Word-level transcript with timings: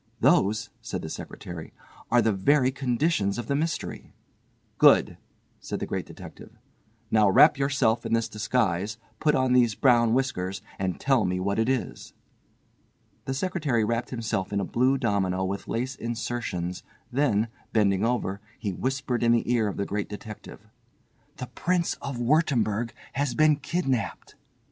"Those," 0.19 0.71
said 0.81 1.03
the 1.03 1.09
secretary, 1.09 1.73
"are 2.09 2.23
the 2.23 2.31
very 2.33 2.71
conditions 2.71 3.37
of 3.37 3.45
the 3.45 3.55
mystery." 3.55 4.15
"Good," 4.79 5.15
said 5.59 5.79
the 5.79 5.85
Great 5.85 6.07
Detective, 6.07 6.57
"now 7.11 7.29
wrap 7.29 7.55
yourself 7.59 8.03
in 8.03 8.13
this 8.13 8.27
disguise, 8.27 8.97
put 9.19 9.35
on 9.35 9.53
these 9.53 9.75
brown 9.75 10.15
whiskers 10.15 10.63
and 10.79 10.99
tell 10.99 11.23
me 11.23 11.39
what 11.39 11.59
it 11.59 11.69
is." 11.69 12.13
The 13.25 13.35
secretary 13.35 13.83
wrapped 13.83 14.09
himself 14.09 14.51
in 14.51 14.59
a 14.59 14.65
blue 14.65 14.97
domino 14.97 15.45
with 15.45 15.67
lace 15.67 15.93
insertions, 15.95 16.81
then, 17.11 17.49
bending 17.71 18.03
over, 18.03 18.41
he 18.57 18.73
whispered 18.73 19.21
in 19.21 19.31
the 19.31 19.53
ear 19.53 19.67
of 19.67 19.77
the 19.77 19.85
Great 19.85 20.09
Detective: 20.09 20.61
"The 21.37 21.45
Prince 21.45 21.93
of 22.01 22.17
Wurttemberg 22.17 22.89
has 23.13 23.35
been 23.35 23.57
kidnapped." 23.57 24.33